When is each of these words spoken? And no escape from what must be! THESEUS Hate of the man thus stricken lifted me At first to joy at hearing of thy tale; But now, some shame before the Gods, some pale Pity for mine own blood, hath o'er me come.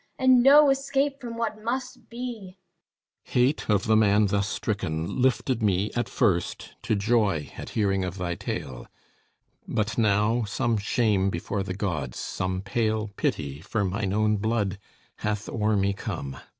And 0.17 0.41
no 0.41 0.71
escape 0.71 1.21
from 1.21 1.37
what 1.37 1.61
must 1.63 2.09
be! 2.09 2.57
THESEUS 3.25 3.33
Hate 3.35 3.69
of 3.69 3.83
the 3.85 3.95
man 3.95 4.25
thus 4.25 4.47
stricken 4.49 5.21
lifted 5.21 5.61
me 5.61 5.91
At 5.95 6.09
first 6.09 6.73
to 6.81 6.95
joy 6.95 7.51
at 7.55 7.69
hearing 7.77 8.03
of 8.03 8.17
thy 8.17 8.33
tale; 8.33 8.87
But 9.67 9.99
now, 9.99 10.43
some 10.45 10.77
shame 10.79 11.29
before 11.29 11.61
the 11.61 11.75
Gods, 11.75 12.17
some 12.17 12.63
pale 12.63 13.09
Pity 13.15 13.61
for 13.61 13.85
mine 13.85 14.11
own 14.11 14.37
blood, 14.37 14.79
hath 15.17 15.47
o'er 15.47 15.77
me 15.77 15.93
come. 15.93 16.35